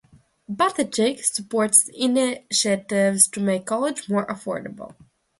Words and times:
Buttigieg 0.49 1.23
supports 1.23 1.87
initiatives 1.93 3.27
to 3.27 3.39
make 3.39 3.67
college 3.67 4.09
more 4.09 4.25
affordable. 4.25 4.95